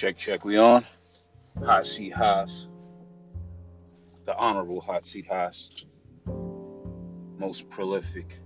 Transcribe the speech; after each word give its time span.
Check, 0.00 0.16
check. 0.16 0.46
We 0.46 0.56
on? 0.56 0.86
Hot 1.62 1.86
seat 1.86 2.14
Haas. 2.14 2.68
The 4.24 4.34
Honorable 4.34 4.80
Hot 4.80 5.04
Seat 5.04 5.26
Haas. 5.28 5.84
Most 7.36 7.68
prolific. 7.68 8.40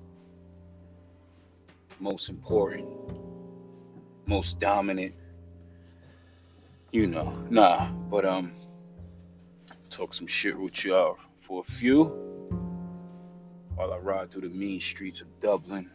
Most 2.00 2.28
important. 2.28 2.88
Most 4.26 4.58
dominant. 4.58 5.14
You 6.90 7.06
know. 7.06 7.32
Nah. 7.50 7.88
But, 8.10 8.24
um, 8.24 8.56
talk 9.90 10.12
some 10.12 10.26
shit 10.26 10.58
with 10.58 10.84
y'all 10.84 11.18
for 11.38 11.60
a 11.60 11.62
few 11.62 12.06
while 13.76 13.92
I 13.92 13.98
ride 13.98 14.32
through 14.32 14.48
the 14.48 14.48
mean 14.48 14.80
streets 14.80 15.20
of 15.20 15.28
Dublin. 15.38 15.88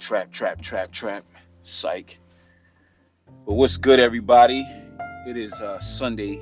Trap, 0.00 0.32
trap, 0.32 0.60
trap, 0.60 0.90
trap. 0.90 1.24
Psych. 1.62 2.18
But 3.46 3.54
what's 3.54 3.76
good, 3.76 4.00
everybody? 4.00 4.66
It 5.26 5.36
is 5.36 5.52
uh, 5.60 5.78
Sunday 5.78 6.40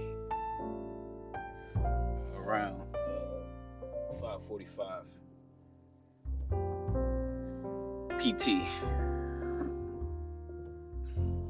around 2.36 2.80
uh, 2.94 4.14
5:45 4.22 5.04
PT. 8.18 8.48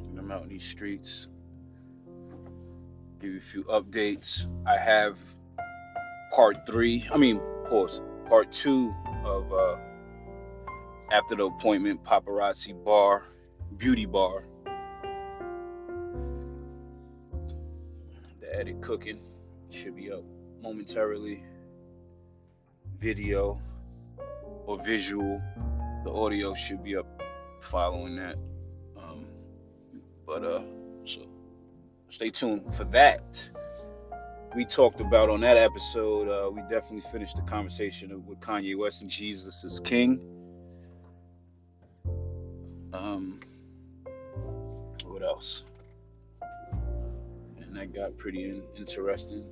And 0.07 0.19
I'm 0.19 0.31
out 0.31 0.43
in 0.43 0.49
these 0.49 0.65
streets. 0.65 1.29
Give 3.21 3.33
you 3.33 3.39
a 3.39 3.41
few 3.41 3.65
updates. 3.65 4.45
I 4.67 4.77
have 4.77 5.19
part 6.33 6.67
three. 6.67 7.07
I 7.13 7.17
mean, 7.17 7.41
pause. 7.69 8.01
Part 8.27 8.53
two 8.53 8.95
of 9.25 9.53
uh, 9.53 9.77
after 11.11 11.35
the 11.37 11.47
appointment 11.47 12.05
paparazzi 12.05 12.73
bar, 12.85 13.25
beauty 13.77 14.07
bar. 14.07 14.45
Edit 18.69 18.83
cooking 18.83 19.19
should 19.71 19.97
be 19.97 20.13
up 20.13 20.23
momentarily. 20.61 21.43
Video 22.99 23.59
or 24.67 24.79
visual, 24.85 25.41
the 26.05 26.11
audio 26.13 26.53
should 26.53 26.85
be 26.85 26.95
up 26.95 27.07
following 27.61 28.17
that. 28.17 28.37
Um, 28.99 29.25
but 30.27 30.45
uh, 30.45 30.63
so 31.07 31.23
stay 32.11 32.29
tuned 32.29 32.75
for 32.75 32.85
that. 32.85 33.49
We 34.55 34.67
talked 34.67 35.01
about 35.01 35.31
on 35.31 35.41
that 35.41 35.57
episode. 35.57 36.29
Uh, 36.29 36.51
we 36.51 36.61
definitely 36.63 37.11
finished 37.11 37.37
the 37.37 37.43
conversation 37.43 38.27
with 38.27 38.39
Kanye 38.41 38.77
West 38.77 39.01
and 39.01 39.11
Jesus 39.11 39.65
is 39.65 39.81
King. 39.81 40.21
Um, 42.93 43.41
what 45.07 45.23
else? 45.23 45.65
Got 47.95 48.17
pretty 48.17 48.49
in- 48.49 48.63
interesting. 48.77 49.45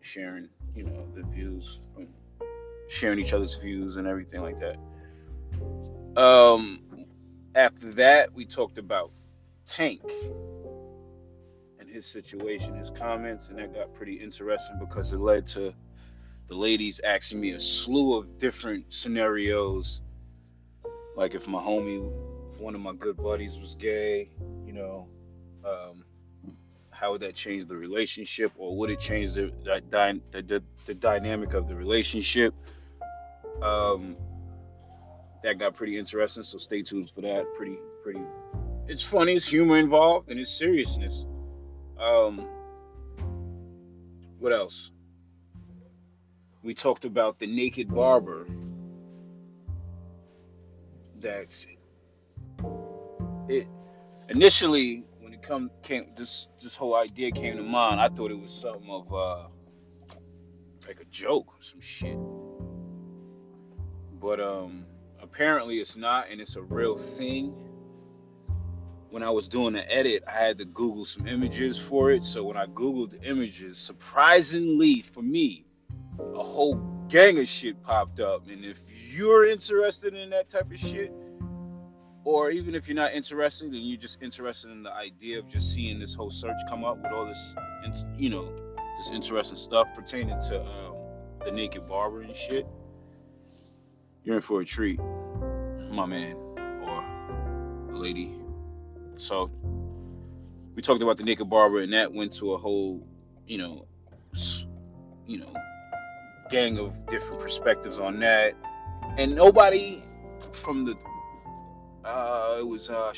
Sharing, 0.00 0.48
you 0.74 0.84
know, 0.84 1.06
the 1.14 1.22
views 1.22 1.80
from 1.94 2.08
sharing 2.88 3.18
each 3.18 3.32
other's 3.32 3.56
views 3.56 3.96
and 3.96 4.06
everything 4.06 4.42
like 4.42 4.60
that. 4.60 4.76
Um, 6.16 6.82
after 7.54 7.90
that, 7.92 8.32
we 8.32 8.46
talked 8.46 8.78
about 8.78 9.10
Tank 9.66 10.02
and 11.78 11.88
his 11.88 12.06
situation, 12.06 12.76
his 12.76 12.90
comments, 12.90 13.48
and 13.48 13.58
that 13.58 13.74
got 13.74 13.92
pretty 13.94 14.14
interesting 14.14 14.78
because 14.78 15.12
it 15.12 15.18
led 15.18 15.46
to 15.48 15.74
the 16.48 16.54
ladies 16.54 17.00
asking 17.04 17.40
me 17.40 17.52
a 17.52 17.60
slew 17.60 18.16
of 18.16 18.38
different 18.38 18.94
scenarios. 18.94 20.00
Like 21.16 21.34
if 21.34 21.48
my 21.48 21.60
homie, 21.60 22.12
if 22.52 22.60
one 22.60 22.74
of 22.74 22.80
my 22.80 22.94
good 22.94 23.16
buddies 23.16 23.58
was 23.58 23.74
gay, 23.74 24.30
you 24.64 24.72
know, 24.72 25.08
um, 25.64 26.04
how 26.98 27.12
would 27.12 27.20
that 27.20 27.34
change 27.34 27.66
the 27.66 27.76
relationship, 27.76 28.52
or 28.56 28.76
would 28.76 28.90
it 28.90 29.00
change 29.00 29.32
the 29.34 29.52
the, 29.64 30.42
the, 30.42 30.62
the 30.86 30.94
dynamic 30.94 31.54
of 31.54 31.68
the 31.68 31.74
relationship? 31.74 32.54
Um, 33.62 34.16
that 35.42 35.58
got 35.58 35.74
pretty 35.74 35.98
interesting, 35.98 36.42
so 36.42 36.58
stay 36.58 36.82
tuned 36.82 37.10
for 37.10 37.20
that. 37.22 37.54
Pretty, 37.54 37.78
pretty. 38.02 38.22
It's 38.88 39.02
funny, 39.02 39.34
it's 39.34 39.46
humor 39.46 39.76
involved, 39.78 40.30
and 40.30 40.40
it's 40.40 40.50
seriousness. 40.50 41.24
Um, 41.98 42.46
what 44.38 44.52
else? 44.52 44.90
We 46.62 46.74
talked 46.74 47.04
about 47.04 47.38
the 47.38 47.46
naked 47.46 47.94
barber. 47.94 48.46
That's 51.20 51.66
it. 53.48 53.66
Initially, 54.28 55.04
come 55.46 55.70
came 55.82 56.10
this 56.16 56.48
this 56.60 56.74
whole 56.74 56.94
idea 56.94 57.30
came 57.30 57.56
to 57.56 57.62
mind, 57.62 58.00
I 58.00 58.08
thought 58.08 58.30
it 58.30 58.40
was 58.40 58.52
something 58.52 58.90
of 58.90 59.12
uh 59.12 59.48
like 60.86 61.00
a 61.00 61.04
joke 61.06 61.48
or 61.48 61.62
some 61.62 61.80
shit. 61.80 62.18
But 64.20 64.40
um 64.40 64.86
apparently 65.20 65.78
it's 65.78 65.96
not 65.96 66.30
and 66.30 66.40
it's 66.40 66.56
a 66.56 66.62
real 66.62 66.96
thing. 66.96 67.54
When 69.10 69.22
I 69.22 69.30
was 69.30 69.48
doing 69.48 69.72
the 69.72 69.94
edit, 69.94 70.24
I 70.26 70.32
had 70.32 70.58
to 70.58 70.64
Google 70.64 71.04
some 71.04 71.26
images 71.26 71.78
for 71.78 72.10
it. 72.10 72.22
So 72.24 72.44
when 72.44 72.56
I 72.56 72.66
Googled 72.66 73.10
the 73.10 73.22
images, 73.22 73.78
surprisingly 73.78 75.00
for 75.00 75.22
me, 75.22 75.64
a 76.18 76.42
whole 76.42 76.74
gang 77.08 77.38
of 77.38 77.48
shit 77.48 77.82
popped 77.82 78.20
up. 78.20 78.48
And 78.48 78.64
if 78.64 78.80
you're 79.10 79.46
interested 79.46 80.14
in 80.14 80.30
that 80.30 80.50
type 80.50 80.70
of 80.70 80.78
shit, 80.78 81.12
or 82.26 82.50
even 82.50 82.74
if 82.74 82.88
you're 82.88 82.96
not 82.96 83.14
interested 83.14 83.68
and 83.68 83.88
you're 83.88 83.96
just 83.96 84.20
interested 84.20 84.72
in 84.72 84.82
the 84.82 84.92
idea 84.92 85.38
of 85.38 85.48
just 85.48 85.72
seeing 85.72 86.00
this 86.00 86.12
whole 86.12 86.30
search 86.30 86.56
come 86.68 86.84
up 86.84 86.96
with 86.96 87.12
all 87.12 87.24
this, 87.24 87.54
you 88.18 88.28
know, 88.28 88.52
this 88.98 89.12
interesting 89.12 89.56
stuff 89.56 89.86
pertaining 89.94 90.36
to 90.40 90.60
um, 90.60 90.96
the 91.44 91.52
naked 91.52 91.86
barber 91.86 92.22
and 92.22 92.34
shit, 92.34 92.66
you're 94.24 94.34
in 94.34 94.42
for 94.42 94.60
a 94.60 94.64
treat, 94.64 94.98
my 95.88 96.04
man 96.04 96.34
or 96.82 97.86
lady. 97.92 98.34
So 99.18 99.48
we 100.74 100.82
talked 100.82 101.02
about 101.02 101.18
the 101.18 101.24
naked 101.24 101.48
barber, 101.48 101.78
and 101.78 101.92
that 101.92 102.12
went 102.12 102.32
to 102.34 102.54
a 102.54 102.58
whole, 102.58 103.06
you 103.46 103.58
know, 103.58 103.86
you 105.28 105.38
know, 105.38 105.54
gang 106.50 106.76
of 106.80 107.06
different 107.06 107.40
perspectives 107.40 108.00
on 108.00 108.18
that, 108.18 108.54
and 109.16 109.36
nobody 109.36 110.02
from 110.50 110.84
the 110.84 110.96
uh, 112.06 112.56
it 112.60 112.66
was 112.66 112.88
uh, 112.88 113.12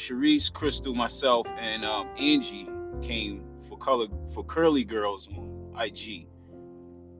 Crystal, 0.54 0.94
myself, 0.94 1.47
and 1.59 1.84
um, 1.84 2.09
Angie 2.19 2.69
came 3.03 3.44
for 3.69 3.76
color 3.76 4.06
for 4.32 4.44
Curly 4.44 4.84
Girls 4.84 5.28
on 5.28 5.75
IG. 5.78 6.26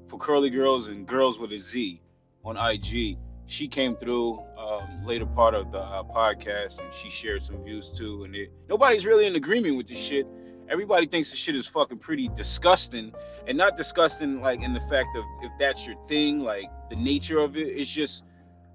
For 0.09 0.19
Curly 0.19 0.51
Girls 0.51 0.89
and 0.89 1.07
Girls 1.07 1.39
with 1.39 1.53
a 1.53 1.59
Z 1.59 2.01
on 2.45 2.57
IG. 2.57 3.19
She 3.47 3.69
came 3.69 3.97
through 3.97 4.43
um, 4.59 5.05
later 5.05 5.27
part 5.27 5.55
of 5.55 5.71
the 5.73 5.79
uh, 5.79 6.03
podcast 6.05 6.81
and 6.81 6.93
she 6.93 7.11
shared 7.11 7.43
some 7.43 7.63
views 7.63 7.93
too. 7.93 8.25
And 8.25 8.35
it, 8.35 8.51
nobody's 8.69 9.07
really 9.07 9.27
in 9.27 9.37
agreement 9.37 9.77
with 9.77 9.89
this 9.89 9.99
shit. 9.99 10.27
Everybody 10.69 11.07
thinks 11.07 11.31
the 11.31 11.37
shit 11.37 11.55
is 11.55 11.67
fucking 11.67 11.99
pretty 11.99 12.29
disgusting, 12.29 13.15
and 13.47 13.57
not 13.57 13.79
disgusting 13.79 14.43
like 14.43 14.61
in 14.61 14.75
the 14.75 14.81
fact 14.81 15.17
of 15.17 15.25
if 15.43 15.51
that's 15.59 15.87
your 15.87 15.97
thing, 16.05 16.41
like 16.41 16.67
the 16.91 16.97
nature 16.97 17.39
of 17.39 17.57
it. 17.57 17.69
It's 17.69 17.91
just 17.91 18.25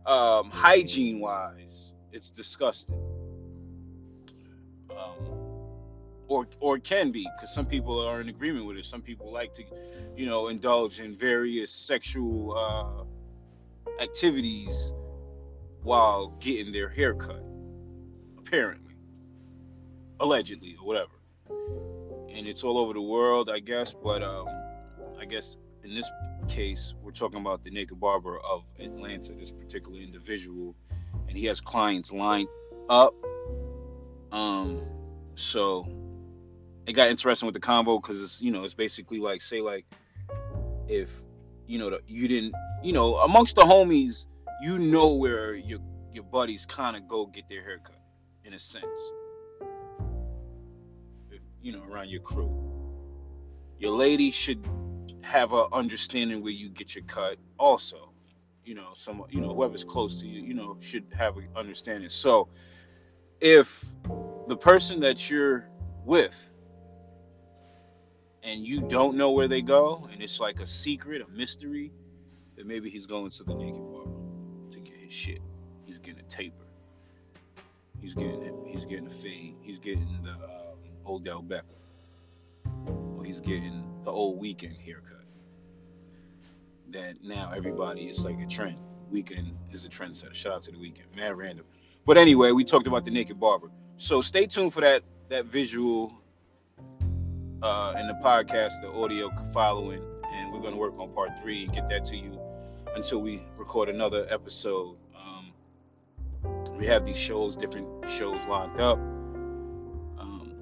um, 0.07 0.49
hygiene 0.49 1.19
wise 1.19 1.92
it's 2.13 2.29
disgusting. 2.29 3.01
Um, 4.91 5.43
or 6.27 6.47
or 6.59 6.79
can 6.79 7.11
be 7.11 7.27
because 7.35 7.53
some 7.53 7.65
people 7.65 7.99
are 7.99 8.21
in 8.21 8.29
agreement 8.29 8.65
with 8.65 8.77
it. 8.77 8.85
Some 8.85 9.01
people 9.01 9.31
like 9.31 9.53
to, 9.55 9.63
you 10.15 10.25
know, 10.25 10.47
indulge 10.47 10.99
in 10.99 11.15
various 11.15 11.71
sexual 11.71 12.55
uh, 12.55 14.01
activities 14.01 14.93
while 15.81 16.27
getting 16.39 16.71
their 16.71 16.87
hair 16.87 17.13
cut. 17.13 17.43
Apparently, 18.37 18.95
allegedly, 20.19 20.75
or 20.79 20.85
whatever. 20.85 21.11
And 22.29 22.47
it's 22.47 22.63
all 22.63 22.77
over 22.77 22.93
the 22.93 23.01
world, 23.01 23.49
I 23.49 23.59
guess. 23.59 23.93
But 23.93 24.23
um, 24.23 24.47
I 25.19 25.25
guess 25.25 25.57
in 25.83 25.93
this 25.93 26.09
case, 26.47 26.93
we're 27.01 27.11
talking 27.11 27.39
about 27.39 27.63
the 27.63 27.71
naked 27.71 27.99
barber 27.99 28.39
of 28.39 28.63
Atlanta. 28.79 29.33
This 29.33 29.51
particular 29.51 29.99
individual 29.99 30.75
and 31.33 31.39
he 31.39 31.47
has 31.47 31.59
clients 31.59 32.13
lined 32.13 32.47
up. 32.87 33.15
Um, 34.31 34.83
so 35.33 35.87
it 36.85 36.93
got 36.93 37.07
interesting 37.07 37.47
with 37.47 37.55
the 37.55 37.59
combo 37.59 37.97
because 37.97 38.21
it's 38.21 38.39
you 38.39 38.51
know 38.51 38.63
it's 38.63 38.75
basically 38.75 39.17
like 39.17 39.41
say 39.41 39.59
like 39.59 39.83
if 40.87 41.23
you 41.65 41.79
know 41.79 41.97
you 42.05 42.27
didn't 42.27 42.53
you 42.83 42.93
know 42.93 43.15
amongst 43.15 43.55
the 43.55 43.63
homies 43.63 44.27
you 44.61 44.77
know 44.77 45.15
where 45.15 45.55
your 45.55 45.79
your 46.13 46.23
buddies 46.23 46.67
kind 46.67 46.95
of 46.95 47.07
go 47.07 47.25
get 47.25 47.49
their 47.49 47.63
haircut 47.63 47.99
in 48.45 48.53
a 48.53 48.59
sense. 48.59 48.85
If, 51.31 51.41
you 51.63 51.71
know 51.71 51.81
around 51.91 52.09
your 52.09 52.21
crew. 52.21 52.51
Your 53.79 53.91
lady 53.91 54.29
should 54.29 54.63
have 55.23 55.51
a 55.51 55.65
understanding 55.73 56.43
where 56.43 56.51
you 56.51 56.69
get 56.69 56.93
your 56.93 57.05
cut 57.05 57.37
also 57.57 58.12
you 58.65 58.75
know, 58.75 58.89
someone, 58.95 59.29
you 59.31 59.41
know, 59.41 59.53
whoever's 59.53 59.83
close 59.83 60.21
to 60.21 60.27
you, 60.27 60.41
you 60.41 60.53
know, 60.53 60.77
should 60.79 61.05
have 61.17 61.37
an 61.37 61.47
understanding. 61.55 62.09
So, 62.09 62.47
if 63.41 63.85
the 64.47 64.55
person 64.55 65.01
that 65.01 65.29
you're 65.29 65.67
with 66.05 66.51
and 68.41 68.65
you 68.65 68.81
don't 68.81 69.15
know 69.15 69.31
where 69.31 69.47
they 69.47 69.61
go 69.61 70.07
and 70.11 70.21
it's 70.21 70.39
like 70.39 70.59
a 70.59 70.67
secret, 70.67 71.21
a 71.21 71.29
mystery, 71.29 71.91
then 72.55 72.67
maybe 72.67 72.89
he's 72.89 73.05
going 73.05 73.31
to 73.31 73.43
the 73.43 73.55
naked 73.55 73.81
bar 73.91 74.05
to 74.71 74.79
get 74.79 74.95
his 74.97 75.13
shit. 75.13 75.41
He's 75.85 75.97
getting 75.97 76.19
a 76.19 76.29
taper. 76.29 76.65
He's 78.01 78.13
getting 78.13 78.65
he's 78.67 78.85
getting 78.85 79.07
a 79.07 79.11
fade. 79.11 79.55
He's 79.61 79.79
getting 79.79 80.19
the 80.23 80.31
um, 80.31 80.77
Odell 81.05 81.41
Beckham. 81.41 83.17
Or 83.17 83.23
he's 83.23 83.39
getting 83.39 83.83
the 84.03 84.11
old 84.11 84.41
Weeknd 84.41 84.77
haircut. 84.79 85.22
That 86.93 87.23
now 87.23 87.51
everybody 87.55 88.03
is 88.03 88.23
like 88.23 88.39
a 88.39 88.45
trend. 88.45 88.77
Weeknd 89.11 89.51
is 89.71 89.83
a 89.83 89.89
trendsetter. 89.89 90.33
Shout 90.33 90.53
out 90.53 90.63
to 90.63 90.71
the 90.71 90.77
Weeknd. 90.77 91.15
Man, 91.15 91.33
random. 91.33 91.65
But 92.05 92.17
anyway, 92.17 92.51
we 92.51 92.63
talked 92.63 92.85
about 92.85 93.03
the 93.03 93.11
naked 93.11 93.39
barber. 93.39 93.71
So 93.97 94.21
stay 94.21 94.45
tuned 94.45 94.73
for 94.73 94.81
that 94.81 95.01
that 95.29 95.45
visual 95.45 96.13
uh, 97.63 97.95
in 97.97 98.07
the 98.07 98.13
podcast, 98.23 98.81
the 98.81 98.91
audio 98.91 99.31
following, 99.53 100.03
and 100.33 100.53
we're 100.53 100.61
to 100.69 100.75
work 100.75 100.99
on 100.99 101.09
part 101.13 101.31
three 101.41 101.63
and 101.63 101.73
get 101.73 101.89
that 101.89 102.05
to 102.05 102.17
you 102.17 102.39
until 102.95 103.21
we 103.21 103.41
record 103.57 103.89
another 103.89 104.27
episode. 104.29 104.97
Um, 105.15 105.51
we 106.77 106.85
have 106.85 107.05
these 107.05 107.17
shows, 107.17 107.55
different 107.55 107.87
shows 108.07 108.45
lined 108.45 108.79
up 108.79 108.97
um, 110.19 110.53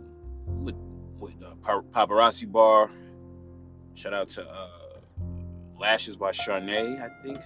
with, 0.64 0.76
with 1.20 1.36
uh, 1.44 1.56
Paparazzi 1.92 2.50
Bar. 2.50 2.90
Shout 3.96 4.14
out 4.14 4.30
to 4.30 4.48
uh, 4.48 4.81
Lashes 5.82 6.16
by 6.16 6.32
Charnay, 6.32 7.02
I 7.02 7.10
think 7.24 7.40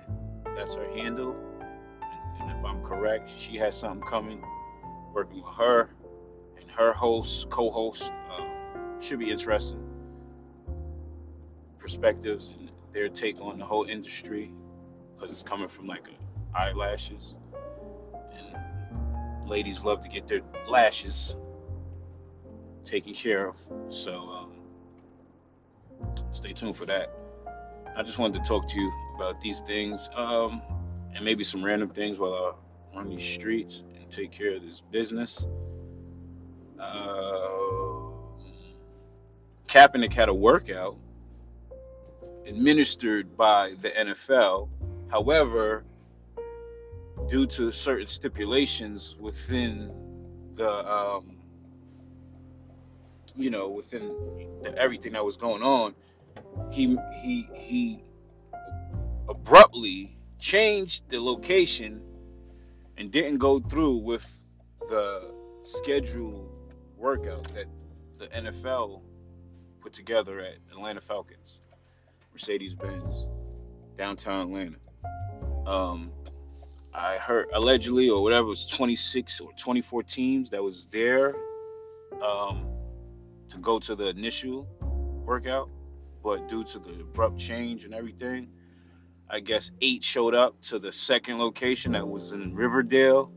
that's 0.57 0.73
her 0.73 0.85
handle. 0.91 1.35
And, 2.41 2.51
if 2.51 2.65
I'm 2.65 2.83
correct, 2.83 3.31
she 3.31 3.55
has 3.55 3.79
something 3.79 4.05
coming. 4.05 4.43
Working 5.13 5.41
with 5.41 5.55
her 5.55 5.89
and 6.59 6.69
her 6.71 6.91
host, 6.91 7.49
co-host 7.49 8.11
should 8.99 9.19
be 9.19 9.31
interesting 9.31 9.79
perspectives 11.79 12.53
and 12.57 12.71
their 12.93 13.07
take 13.07 13.39
on 13.39 13.59
the 13.59 13.65
whole 13.65 13.83
industry 13.83 14.51
because 15.13 15.29
it's 15.29 15.43
coming 15.43 15.67
from 15.67 15.85
like 15.85 16.07
a, 16.07 16.57
eyelashes 16.57 17.37
and 18.33 19.47
ladies 19.47 19.83
love 19.83 20.01
to 20.01 20.09
get 20.09 20.27
their 20.27 20.41
lashes 20.67 21.35
taken 22.83 23.13
care 23.13 23.47
of 23.47 23.57
so 23.89 24.13
um, 24.13 24.51
stay 26.31 26.53
tuned 26.53 26.75
for 26.75 26.85
that 26.85 27.13
i 27.95 28.03
just 28.03 28.17
wanted 28.19 28.41
to 28.41 28.47
talk 28.47 28.67
to 28.67 28.79
you 28.79 28.91
about 29.15 29.39
these 29.41 29.61
things 29.61 30.09
um, 30.15 30.61
and 31.13 31.23
maybe 31.23 31.43
some 31.43 31.63
random 31.63 31.89
things 31.89 32.19
while 32.19 32.55
i 32.93 32.97
run 32.97 33.09
these 33.09 33.23
streets 33.23 33.83
and 33.95 34.11
take 34.11 34.31
care 34.31 34.55
of 34.55 34.61
this 34.61 34.81
business 34.91 35.47
uh, 36.79 37.55
Kaepernick 39.67 40.13
had 40.13 40.29
a 40.29 40.33
workout 40.33 40.97
administered 42.45 43.35
by 43.35 43.73
the 43.81 43.89
NFL. 43.89 44.69
However, 45.09 45.83
due 47.27 47.45
to 47.47 47.71
certain 47.71 48.07
stipulations 48.07 49.17
within 49.19 49.91
the, 50.55 50.69
um, 50.69 51.37
you 53.35 53.49
know, 53.49 53.69
within 53.69 54.13
the, 54.61 54.73
everything 54.77 55.13
that 55.13 55.25
was 55.25 55.37
going 55.37 55.63
on, 55.63 55.95
he 56.71 56.97
he 57.21 57.49
he 57.53 58.03
abruptly 59.29 60.17
changed 60.39 61.09
the 61.09 61.19
location 61.19 62.01
and 62.97 63.11
didn't 63.11 63.37
go 63.37 63.59
through 63.59 63.97
with 63.97 64.25
the 64.89 65.31
scheduled 65.61 66.49
workout 66.97 67.43
that 67.53 67.65
the 68.17 68.27
NFL 68.27 69.01
put 69.81 69.93
together 69.93 70.39
at 70.39 70.55
Atlanta 70.71 71.01
Falcons, 71.01 71.61
Mercedes 72.31 72.73
Benz, 72.73 73.27
downtown 73.97 74.41
Atlanta. 74.41 74.77
Um, 75.65 76.11
I 76.93 77.17
heard 77.17 77.49
allegedly 77.53 78.09
or 78.09 78.23
whatever 78.23 78.47
it 78.47 78.49
was 78.49 78.65
26 78.67 79.41
or 79.41 79.51
24 79.57 80.03
teams 80.03 80.49
that 80.51 80.63
was 80.63 80.87
there 80.87 81.35
um, 82.23 82.67
to 83.49 83.57
go 83.57 83.79
to 83.79 83.95
the 83.95 84.07
initial 84.07 84.67
workout, 85.25 85.69
but 86.25 86.49
due 86.49 86.63
to 86.63 86.79
the 86.79 86.89
abrupt 87.01 87.37
change 87.37 87.85
and 87.85 87.93
everything, 87.93 88.47
I 89.29 89.41
guess 89.41 89.71
eight 89.79 90.03
showed 90.03 90.33
up 90.33 90.59
to 90.63 90.79
the 90.79 90.91
second 90.91 91.37
location 91.37 91.91
that 91.91 92.07
was 92.07 92.33
in 92.33 92.55
Riverdale, 92.55 93.31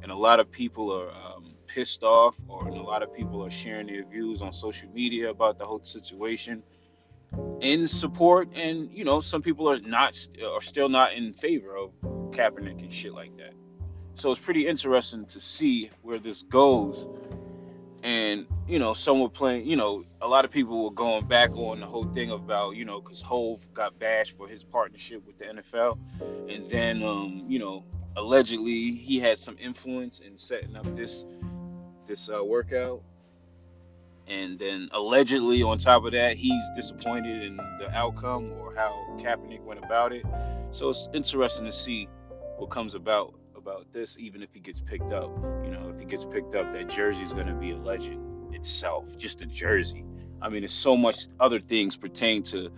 and 0.00 0.12
a 0.12 0.14
lot 0.14 0.38
of 0.38 0.48
people 0.48 0.92
are 0.92 1.10
um, 1.10 1.54
pissed 1.66 2.04
off, 2.04 2.40
or 2.46 2.68
a 2.68 2.82
lot 2.82 3.02
of 3.02 3.12
people 3.12 3.44
are 3.44 3.50
sharing 3.50 3.88
their 3.88 4.04
views 4.04 4.42
on 4.42 4.52
social 4.52 4.88
media 4.90 5.28
about 5.28 5.58
the 5.58 5.66
whole 5.66 5.82
situation 5.82 6.62
in 7.60 7.88
support, 7.88 8.48
and 8.54 8.88
you 8.92 9.02
know, 9.02 9.20
some 9.20 9.42
people 9.42 9.68
are 9.68 9.80
not 9.80 10.16
are 10.54 10.62
still 10.62 10.88
not 10.88 11.14
in 11.14 11.32
favor 11.32 11.76
of 11.76 11.90
Kaepernick 12.30 12.80
and 12.80 12.92
shit 12.92 13.12
like 13.12 13.36
that. 13.38 13.54
So 14.14 14.30
it's 14.30 14.40
pretty 14.40 14.68
interesting 14.68 15.26
to 15.26 15.40
see 15.40 15.90
where 16.02 16.18
this 16.18 16.44
goes. 16.44 17.08
And 18.02 18.46
you 18.66 18.78
know, 18.78 18.94
some 18.94 19.20
were 19.20 19.28
playing. 19.28 19.66
You 19.66 19.76
know, 19.76 20.04
a 20.22 20.28
lot 20.28 20.44
of 20.44 20.50
people 20.50 20.84
were 20.84 20.90
going 20.90 21.26
back 21.26 21.50
on 21.56 21.80
the 21.80 21.86
whole 21.86 22.04
thing 22.04 22.30
about 22.30 22.76
you 22.76 22.84
know, 22.84 23.00
because 23.00 23.20
Hove 23.20 23.66
got 23.74 23.98
bashed 23.98 24.36
for 24.36 24.48
his 24.48 24.64
partnership 24.64 25.26
with 25.26 25.38
the 25.38 25.44
NFL, 25.44 25.98
and 26.48 26.66
then 26.66 27.02
um, 27.02 27.44
you 27.48 27.58
know, 27.58 27.84
allegedly 28.16 28.92
he 28.92 29.18
had 29.18 29.38
some 29.38 29.56
influence 29.60 30.20
in 30.20 30.38
setting 30.38 30.76
up 30.76 30.84
this 30.96 31.24
this 32.06 32.28
uh, 32.28 32.44
workout. 32.44 33.02
And 34.26 34.60
then 34.60 34.88
allegedly, 34.92 35.62
on 35.64 35.78
top 35.78 36.04
of 36.04 36.12
that, 36.12 36.36
he's 36.36 36.70
disappointed 36.76 37.42
in 37.42 37.56
the 37.56 37.90
outcome 37.92 38.52
or 38.60 38.72
how 38.74 38.92
Kaepernick 39.18 39.60
went 39.62 39.84
about 39.84 40.12
it. 40.12 40.24
So 40.70 40.90
it's 40.90 41.08
interesting 41.12 41.66
to 41.66 41.72
see 41.72 42.08
what 42.56 42.70
comes 42.70 42.94
about 42.94 43.34
about 43.60 43.92
this, 43.92 44.18
even 44.18 44.42
if 44.42 44.52
he 44.52 44.60
gets 44.60 44.80
picked 44.80 45.12
up. 45.12 45.30
You 45.64 45.70
know, 45.70 45.90
if 45.92 45.98
he 45.98 46.04
gets 46.04 46.24
picked 46.24 46.54
up, 46.54 46.72
that 46.72 46.88
jersey 46.88 47.22
is 47.22 47.32
going 47.32 47.46
to 47.46 47.54
be 47.54 47.70
a 47.72 47.76
legend 47.76 48.54
itself, 48.54 49.16
just 49.16 49.42
a 49.42 49.46
jersey. 49.46 50.04
I 50.42 50.48
mean, 50.48 50.62
there's 50.62 50.72
so 50.72 50.96
much 50.96 51.28
other 51.38 51.60
things 51.60 51.96
pertain 51.96 52.42
to 52.44 52.70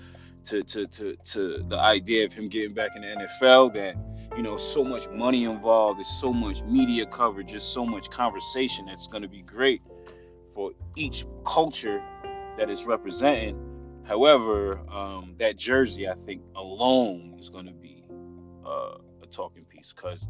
to 0.46 0.62
to 0.62 0.86
to, 0.86 1.16
to 1.16 1.64
the 1.68 1.78
idea 1.78 2.26
of 2.26 2.32
him 2.32 2.48
getting 2.48 2.74
back 2.74 2.90
in 2.96 3.02
the 3.02 3.08
NFL 3.08 3.74
that 3.74 3.96
you 4.36 4.42
know, 4.42 4.56
so 4.56 4.82
much 4.82 5.08
money 5.10 5.44
involved, 5.44 5.98
there's 5.98 6.08
so 6.08 6.32
much 6.32 6.62
media 6.62 7.04
coverage, 7.06 7.50
just 7.50 7.72
so 7.72 7.84
much 7.84 8.10
conversation 8.10 8.86
that's 8.86 9.06
going 9.06 9.22
to 9.22 9.28
be 9.28 9.42
great 9.42 9.82
for 10.54 10.72
each 10.96 11.26
culture 11.44 12.02
that 12.58 12.70
is 12.70 12.84
represented. 12.86 13.56
However, 14.04 14.80
um, 14.90 15.34
that 15.38 15.56
jersey, 15.56 16.08
I 16.08 16.14
think, 16.26 16.42
alone 16.56 17.36
is 17.38 17.50
going 17.50 17.66
to 17.66 17.72
be 17.72 18.04
uh, 18.64 18.96
a 19.22 19.26
talking 19.30 19.64
piece 19.64 19.92
because 19.92 20.28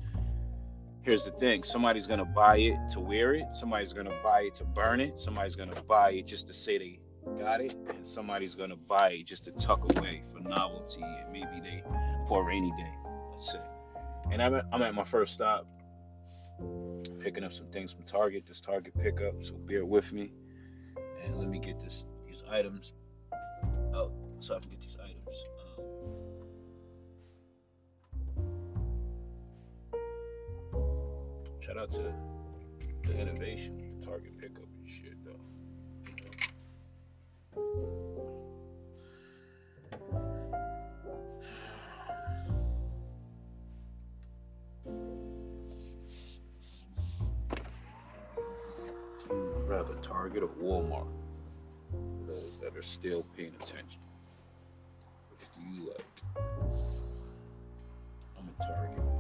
here's 1.02 1.25
the 1.25 1.30
thing 1.30 1.62
somebody's 1.62 2.06
going 2.06 2.18
to 2.18 2.25
buy 2.25 2.59
it 2.59 2.78
to 2.90 3.00
wear 3.00 3.35
it, 3.35 3.54
somebody's 3.54 3.92
going 3.92 4.06
to 4.06 4.16
buy 4.23 4.42
it 4.42 4.54
to 4.54 4.64
burn 4.64 5.00
it, 5.00 5.18
somebody's 5.18 5.56
going 5.56 5.71
to 5.71 5.82
buy 5.82 6.12
it 6.12 6.26
just 6.26 6.47
to 6.47 6.54
say 6.54 6.78
they 6.78 6.99
got 7.38 7.61
it, 7.61 7.75
and 7.88 8.06
somebody's 8.06 8.54
going 8.54 8.71
to 8.71 8.76
buy 8.76 9.11
it 9.11 9.26
just 9.26 9.44
to 9.44 9.52
tuck 9.52 9.97
away 9.97 10.23
for 10.32 10.40
novelty 10.40 11.02
and 11.02 11.32
maybe 11.32 11.61
they 11.62 11.82
for 12.28 12.42
a 12.42 12.44
rainy 12.44 12.73
day, 12.78 12.92
let's 13.30 13.52
say. 13.52 13.61
And 14.30 14.42
I'm 14.42 14.54
at, 14.54 14.64
I'm 14.73 14.82
at 14.82 14.94
my 14.94 15.04
first 15.04 15.35
stop, 15.35 15.66
picking 17.21 17.44
up 17.44 17.52
some 17.52 17.66
things 17.66 17.92
from 17.92 18.04
Target. 18.04 18.47
This 18.47 18.61
Target 18.61 18.94
pickup, 18.99 19.35
so 19.44 19.54
bear 19.54 19.85
with 19.85 20.12
me. 20.12 20.32
And 21.25 21.37
let 21.37 21.49
me 21.49 21.59
get 21.59 21.80
this 21.80 22.06
these 22.26 22.42
items 22.50 22.92
out 23.94 24.12
so 24.40 24.56
I 24.56 24.61
can 24.61 24.71
get 24.71 24.80
these 24.80 24.97
items. 25.02 25.22
Shout 31.73 31.83
out 31.83 31.91
to 31.91 32.12
the 33.09 33.19
innovation, 33.19 33.99
Target 34.05 34.37
pickup 34.38 34.64
and 34.79 34.88
shit 34.88 35.14
though. 35.25 35.33
rather 49.67 49.95
Target 50.02 50.43
or 50.43 50.49
Walmart? 50.49 51.07
those 52.26 52.61
that 52.61 52.76
are 52.76 52.83
still 52.83 53.25
paying 53.37 53.55
attention. 53.61 54.00
Which 55.31 55.49
do 55.55 55.62
you 55.75 55.88
like? 55.88 56.05
I'm 58.37 58.49
a 58.49 58.62
Target. 58.62 59.12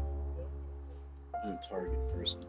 Target 1.42 1.98
person. 2.14 2.40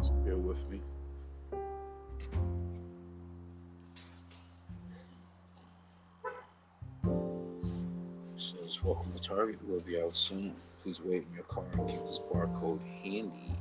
So 0.00 0.10
bear 0.24 0.36
with 0.36 0.66
me. 0.70 0.80
says, 8.36 8.82
Welcome 8.82 9.12
to 9.12 9.22
Target. 9.22 9.58
We'll 9.66 9.80
be 9.80 10.00
out 10.00 10.16
soon. 10.16 10.54
Please 10.82 11.02
wait 11.02 11.26
in 11.28 11.34
your 11.34 11.44
car 11.44 11.64
and 11.74 11.88
keep 11.88 12.00
this 12.00 12.20
barcode 12.32 12.80
handy. 13.02 13.52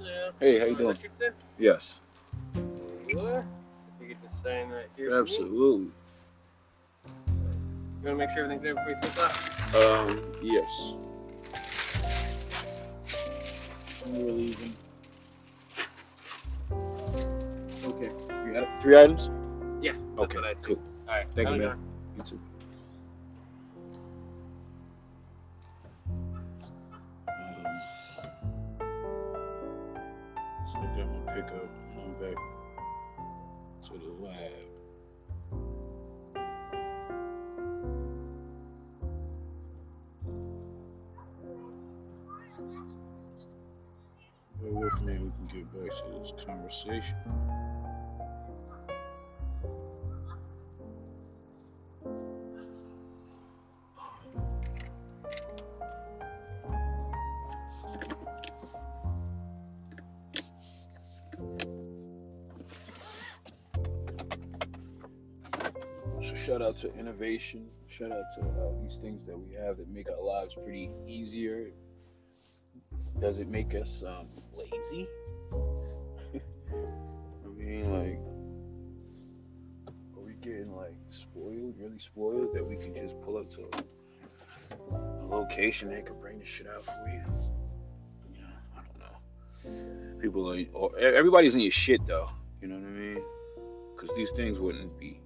Yeah. 0.00 0.30
Hey, 0.40 0.58
how 0.58 0.66
you 0.66 0.74
doing? 0.76 0.88
Richardson? 0.88 1.32
Yes, 1.58 2.00
You 3.08 3.20
are? 3.20 3.46
You 4.00 4.08
could 4.08 4.22
just 4.22 4.42
sign 4.42 4.68
right 4.70 4.88
here. 4.96 5.14
absolutely. 5.14 5.90
You 7.06 8.08
want 8.08 8.18
to 8.18 8.26
make 8.26 8.30
sure 8.30 8.44
everything's 8.44 8.62
there 8.62 8.74
before 8.74 8.90
you 8.90 8.96
take 9.00 9.18
off? 9.18 9.74
Um, 9.76 10.20
yes. 10.42 10.94
We're 14.06 14.32
leaving. 14.32 14.74
Okay. 17.84 18.10
Three, 18.80 18.98
items? 18.98 19.30
Yeah. 19.80 19.92
Okay, 20.18 20.38
what 20.38 20.46
I 20.46 20.54
see. 20.54 20.66
cool. 20.74 20.82
All 21.08 21.14
right. 21.14 21.26
Thank 21.34 21.50
you, 21.50 21.56
man. 21.56 21.78
You 22.16 22.22
too. 22.24 22.40
Pickup 31.42 31.68
I'm 31.96 32.12
back 32.14 32.36
to 33.84 33.92
the 33.94 34.12
lab. 34.24 34.52
Bear 44.60 44.72
with 44.72 45.02
me, 45.02 45.18
we 45.18 45.30
can 45.30 45.46
get 45.52 45.72
back 45.72 45.90
to 45.96 46.18
this 46.18 46.32
conversation. 46.44 47.16
To 66.82 66.92
innovation. 66.98 67.68
Shout 67.86 68.10
out 68.10 68.24
to 68.34 68.40
uh, 68.40 68.72
these 68.82 68.96
things 68.96 69.24
that 69.26 69.38
we 69.38 69.54
have 69.54 69.76
that 69.76 69.88
make 69.88 70.10
our 70.10 70.20
lives 70.20 70.54
pretty 70.54 70.90
easier. 71.06 71.70
Does 73.20 73.38
it 73.38 73.48
make 73.48 73.72
us 73.76 74.02
um, 74.04 74.26
lazy? 74.52 75.06
I 76.34 77.48
mean, 77.56 77.92
like, 77.92 78.18
are 80.16 80.24
we 80.24 80.34
getting 80.34 80.74
like 80.74 80.96
spoiled, 81.08 81.74
really 81.78 82.00
spoiled, 82.00 82.52
that 82.54 82.66
we 82.66 82.76
can 82.76 82.94
just 82.96 83.20
pull 83.22 83.38
up 83.38 83.48
to 83.52 83.70
a 84.90 85.26
location 85.26 85.88
they 85.88 86.02
could 86.02 86.20
bring 86.20 86.40
the 86.40 86.44
shit 86.44 86.66
out 86.66 86.84
for 86.84 87.08
you? 87.08 87.22
Yeah, 88.34 88.44
I 88.76 88.80
don't 88.82 88.98
know. 88.98 90.20
People 90.20 90.50
are, 90.50 90.64
or 90.72 90.98
everybody's 90.98 91.54
in 91.54 91.60
your 91.60 91.70
shit 91.70 92.04
though. 92.06 92.28
You 92.60 92.66
know 92.66 92.74
what 92.74 92.88
I 92.88 92.90
mean? 92.90 93.22
Because 93.94 94.16
these 94.16 94.32
things 94.32 94.58
wouldn't 94.58 94.98
be 94.98 95.20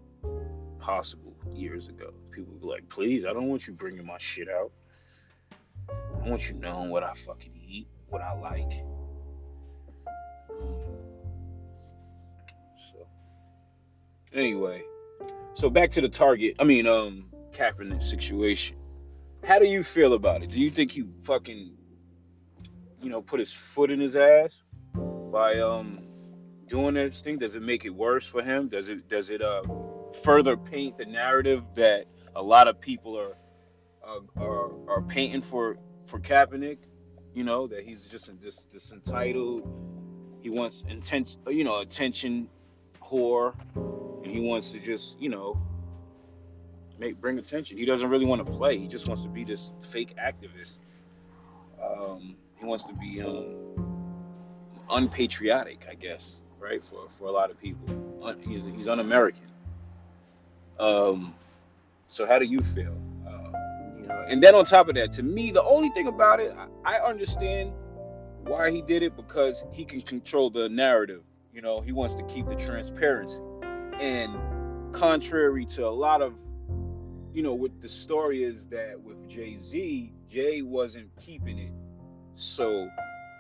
possible 0.86 1.34
years 1.52 1.88
ago. 1.88 2.12
People 2.30 2.52
would 2.52 2.62
be 2.62 2.68
like, 2.68 2.88
please, 2.88 3.24
I 3.26 3.32
don't 3.32 3.48
want 3.48 3.66
you 3.66 3.72
bringing 3.72 4.06
my 4.06 4.18
shit 4.18 4.48
out. 4.48 4.70
I 5.90 6.28
want 6.28 6.48
you 6.48 6.54
knowing 6.54 6.90
what 6.90 7.02
I 7.02 7.12
fucking 7.14 7.60
eat, 7.66 7.88
what 8.06 8.22
I 8.22 8.38
like. 8.38 8.70
So, 12.76 13.08
anyway, 14.32 14.82
so 15.54 15.68
back 15.70 15.90
to 15.92 16.00
the 16.00 16.08
target. 16.08 16.54
I 16.60 16.64
mean, 16.64 16.86
um, 16.86 17.30
Kaepernick 17.50 18.04
situation. 18.04 18.76
How 19.44 19.58
do 19.58 19.66
you 19.66 19.82
feel 19.82 20.12
about 20.12 20.44
it? 20.44 20.50
Do 20.50 20.60
you 20.60 20.70
think 20.70 20.92
he 20.92 21.02
fucking, 21.24 21.72
you 23.02 23.10
know, 23.10 23.22
put 23.22 23.40
his 23.40 23.52
foot 23.52 23.90
in 23.90 23.98
his 23.98 24.14
ass 24.14 24.62
by 25.32 25.58
um 25.58 25.98
doing 26.68 26.94
this 26.94 27.22
thing? 27.22 27.38
Does 27.38 27.56
it 27.56 27.62
make 27.62 27.84
it 27.84 27.90
worse 27.90 28.26
for 28.26 28.40
him? 28.40 28.68
Does 28.68 28.88
it 28.88 29.08
does 29.08 29.30
it 29.30 29.42
uh 29.42 29.62
further 30.22 30.56
paint 30.56 30.98
the 30.98 31.06
narrative 31.06 31.64
that 31.74 32.06
a 32.34 32.42
lot 32.42 32.68
of 32.68 32.80
people 32.80 33.18
are 33.18 33.36
are 34.36 34.70
are 34.88 35.02
painting 35.02 35.42
for 35.42 35.76
for 36.06 36.20
Kaepernick? 36.20 36.78
You 37.34 37.44
know 37.44 37.66
that 37.66 37.84
he's 37.84 38.02
just 38.02 38.30
this 38.40 38.66
this 38.72 38.92
entitled. 38.92 39.62
He 40.42 40.50
wants 40.50 40.84
intention, 40.88 41.40
you 41.48 41.64
know, 41.64 41.80
attention 41.80 42.48
whore, 43.02 43.54
and 43.74 44.32
he 44.32 44.40
wants 44.40 44.72
to 44.72 44.80
just 44.80 45.20
you 45.20 45.28
know 45.28 45.60
make 46.98 47.20
bring 47.20 47.38
attention. 47.38 47.78
He 47.78 47.84
doesn't 47.84 48.08
really 48.08 48.26
want 48.26 48.44
to 48.44 48.52
play. 48.52 48.78
He 48.78 48.86
just 48.88 49.06
wants 49.08 49.22
to 49.24 49.28
be 49.28 49.44
this 49.44 49.72
fake 49.82 50.14
activist. 50.16 50.78
Um, 51.82 52.36
he 52.58 52.64
wants 52.64 52.84
to 52.84 52.94
be 52.94 53.20
um, 53.22 53.56
unpatriotic, 54.90 55.86
I 55.90 55.94
guess, 55.94 56.42
right? 56.58 56.82
For 56.82 57.08
for 57.10 57.28
a 57.28 57.32
lot 57.32 57.50
of 57.50 57.58
people, 57.60 58.22
Un, 58.22 58.40
he's 58.40 58.62
he's 58.74 58.88
un-American. 58.88 59.45
Um, 60.78 61.34
so 62.08 62.26
how 62.26 62.38
do 62.38 62.46
you 62.46 62.60
feel? 62.60 62.96
Uh, 63.26 63.50
you 64.00 64.06
know, 64.06 64.24
and 64.28 64.42
then 64.42 64.54
on 64.54 64.64
top 64.64 64.88
of 64.88 64.94
that, 64.94 65.12
to 65.12 65.22
me, 65.22 65.50
the 65.50 65.62
only 65.64 65.90
thing 65.90 66.06
about 66.06 66.40
it, 66.40 66.54
I, 66.84 66.96
I 66.96 67.08
understand 67.08 67.72
why 68.42 68.70
he 68.70 68.82
did 68.82 69.02
it 69.02 69.16
because 69.16 69.64
he 69.72 69.84
can 69.84 70.02
control 70.02 70.50
the 70.50 70.68
narrative. 70.68 71.22
You 71.52 71.62
know, 71.62 71.80
he 71.80 71.92
wants 71.92 72.14
to 72.16 72.22
keep 72.24 72.46
the 72.48 72.54
transparency. 72.54 73.42
And 73.98 74.36
contrary 74.92 75.64
to 75.66 75.86
a 75.86 75.90
lot 75.90 76.22
of, 76.22 76.40
you 77.32 77.42
know, 77.42 77.54
what 77.54 77.80
the 77.80 77.88
story 77.88 78.44
is 78.44 78.68
that 78.68 79.00
with 79.00 79.28
Jay 79.28 79.58
Z, 79.58 80.12
Jay 80.28 80.62
wasn't 80.62 81.08
keeping 81.20 81.58
it 81.58 81.72
so 82.34 82.88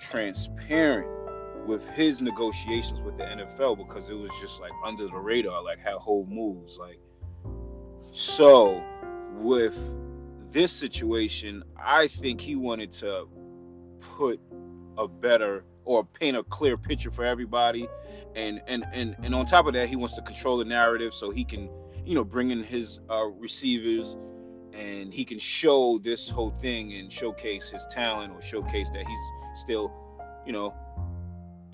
transparent 0.00 1.08
with 1.66 1.88
his 1.90 2.22
negotiations 2.22 3.00
with 3.00 3.16
the 3.16 3.24
NFL 3.24 3.76
because 3.76 4.08
it 4.08 4.14
was 4.14 4.30
just 4.40 4.60
like 4.60 4.72
under 4.84 5.06
the 5.06 5.16
radar, 5.16 5.62
like 5.62 5.78
how 5.82 5.98
whole 5.98 6.26
moves. 6.26 6.78
Like, 6.78 7.00
so 8.16 8.82
with 9.34 9.76
this 10.50 10.72
situation, 10.72 11.62
I 11.76 12.08
think 12.08 12.40
he 12.40 12.56
wanted 12.56 12.90
to 12.92 13.28
put 14.00 14.40
a 14.96 15.06
better 15.06 15.66
or 15.84 16.02
paint 16.02 16.34
a 16.34 16.42
clear 16.42 16.78
picture 16.78 17.10
for 17.10 17.26
everybody. 17.26 17.86
And 18.34 18.62
and 18.66 18.86
and, 18.90 19.16
and 19.22 19.34
on 19.34 19.44
top 19.44 19.66
of 19.66 19.74
that 19.74 19.90
he 19.90 19.96
wants 19.96 20.14
to 20.14 20.22
control 20.22 20.56
the 20.56 20.64
narrative 20.64 21.12
so 21.12 21.30
he 21.30 21.44
can 21.44 21.68
you 22.06 22.14
know 22.14 22.24
bring 22.24 22.52
in 22.52 22.62
his 22.62 23.00
uh, 23.10 23.26
receivers 23.26 24.16
and 24.72 25.12
he 25.12 25.26
can 25.26 25.38
show 25.38 25.98
this 25.98 26.30
whole 26.30 26.50
thing 26.50 26.94
and 26.94 27.12
showcase 27.12 27.68
his 27.68 27.86
talent 27.90 28.32
or 28.32 28.40
showcase 28.40 28.88
that 28.92 29.06
he's 29.06 29.60
still 29.60 29.92
you 30.46 30.52
know 30.52 30.74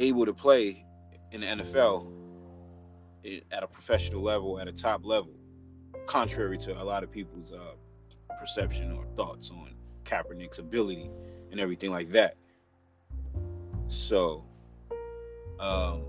able 0.01 0.27
to 0.27 0.33
play 0.33 0.85
in 1.31 1.43
the 1.43 1.47
NFL 1.47 2.11
at 3.53 3.63
a 3.63 3.69
professional 3.69 4.23
level 4.23 4.59
at 4.59 4.67
a 4.67 4.73
top 4.73 5.07
level 5.07 5.33
contrary 6.07 6.59
to 6.59 6.81
a 6.81 6.85
lot 6.85 7.03
of 7.03 7.11
people's 7.11 7.53
uh, 7.53 7.75
perception 8.39 8.93
or 8.93 9.05
thoughts 9.17 9.51
on 9.51 9.75
Kaepernick's 10.05 10.59
ability 10.59 11.11
and 11.51 11.61
everything 11.61 11.91
like 11.91 12.09
that 12.11 12.37
so, 13.93 14.45
um, 15.61 16.03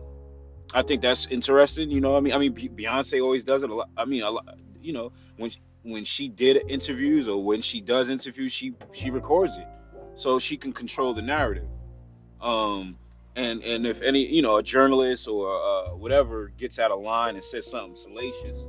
I 0.74 0.84
think 0.84 1.02
that's 1.02 1.28
interesting. 1.28 1.92
You 1.92 2.02
know, 2.02 2.16
I 2.16 2.22
mean, 2.22 2.34
I 2.34 2.38
mean, 2.38 2.54
Beyonce 2.56 3.22
always 3.22 3.44
does 3.44 3.64
it 3.64 3.70
a 3.70 3.76
lot. 3.76 3.90
I 3.98 4.06
mean, 4.06 4.24
a 4.24 4.32
lot. 4.32 4.58
You 4.82 4.94
know, 4.94 5.12
when 5.38 5.50
she, 5.50 5.60
when 5.84 6.06
she 6.06 6.30
did 6.30 6.64
interviews 6.70 7.28
or 7.28 7.44
when 7.44 7.62
she 7.62 7.82
does 7.82 8.10
interviews, 8.10 8.52
she 8.52 8.74
she 8.94 9.12
records 9.12 9.58
it, 9.58 9.68
so 10.16 10.40
she 10.40 10.58
can 10.58 10.72
control 10.72 11.14
the 11.14 11.22
narrative. 11.22 11.68
Um, 12.42 12.98
and 13.36 13.62
and 13.64 13.86
if 13.86 14.02
any, 14.02 14.26
you 14.34 14.42
know, 14.42 14.58
a 14.58 14.64
journalist 14.64 15.28
or 15.28 15.54
uh, 15.54 15.96
whatever 15.96 16.54
gets 16.58 16.80
out 16.80 16.92
of 16.92 17.02
line 17.02 17.36
and 17.36 17.44
says 17.44 17.70
something 17.70 17.96
salacious, 17.96 18.66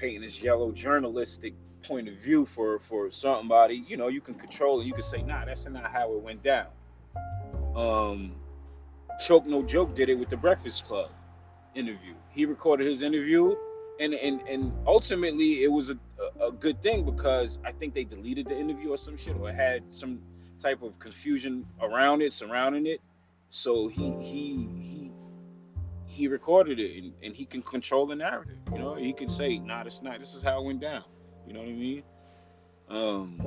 painting 0.00 0.22
this 0.22 0.42
yellow 0.42 0.72
journalistic 0.72 1.54
point 1.82 2.08
of 2.08 2.14
view 2.14 2.46
for 2.46 2.78
for 2.78 3.10
somebody, 3.10 3.84
you 3.86 3.96
know, 3.96 4.08
you 4.08 4.20
can 4.20 4.34
control 4.34 4.80
it. 4.80 4.84
You 4.84 4.94
can 4.94 5.02
say, 5.02 5.22
nah, 5.22 5.44
that's 5.44 5.66
not 5.66 5.90
how 5.92 6.12
it 6.12 6.20
went 6.20 6.42
down. 6.42 6.66
Um 7.74 8.32
Choke 9.26 9.46
No 9.46 9.62
Joke 9.62 9.94
did 9.94 10.08
it 10.08 10.18
with 10.18 10.30
the 10.30 10.36
breakfast 10.36 10.86
club 10.86 11.10
interview. 11.74 12.14
He 12.30 12.46
recorded 12.46 12.86
his 12.86 13.02
interview 13.02 13.54
and 14.00 14.14
and 14.14 14.40
and 14.48 14.72
ultimately 14.86 15.62
it 15.62 15.70
was 15.70 15.90
a, 15.90 15.98
a, 16.40 16.50
good 16.50 16.80
thing 16.80 17.04
because 17.04 17.58
i 17.64 17.70
think 17.70 17.92
they 17.92 18.02
deleted 18.02 18.46
the 18.46 18.58
interview 18.58 18.88
or 18.88 18.96
some 18.96 19.14
shit 19.14 19.36
or 19.36 19.52
had 19.52 19.82
some 19.90 20.18
type 20.60 20.82
of 20.82 20.98
confusion 20.98 21.66
around 21.80 22.22
it 22.22 22.32
surrounding 22.32 22.86
it. 22.86 23.00
So 23.48 23.88
he 23.88 24.12
he 24.20 24.68
he 26.20 26.28
recorded 26.28 26.78
it 26.78 27.02
and, 27.02 27.14
and 27.22 27.34
he 27.34 27.46
can 27.46 27.62
control 27.62 28.06
the 28.06 28.14
narrative. 28.14 28.58
You 28.70 28.78
know, 28.78 28.94
he 28.94 29.14
can 29.14 29.30
say, 29.30 29.58
"Nah, 29.58 29.84
it's 29.86 30.02
not. 30.02 30.20
This 30.20 30.34
is 30.34 30.42
how 30.42 30.60
it 30.60 30.64
went 30.66 30.80
down." 30.80 31.04
You 31.46 31.54
know 31.54 31.60
what 31.60 31.68
I 31.68 31.72
mean? 31.72 32.02
Um. 32.90 33.40